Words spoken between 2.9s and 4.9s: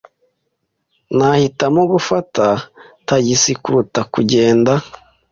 tagisi kuruta kugenda.